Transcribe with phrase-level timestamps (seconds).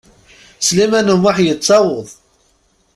[0.67, 2.07] Sliman U Muḥ yettaweḍ.